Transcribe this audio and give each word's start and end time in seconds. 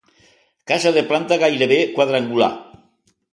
Casa 0.71 0.93
de 0.95 1.03
planta 1.11 1.37
gairebé 1.43 1.79
quadrangular. 1.99 2.49